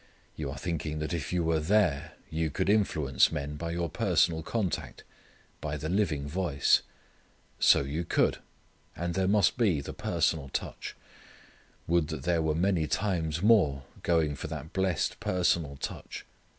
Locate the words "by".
3.55-3.69, 5.61-5.77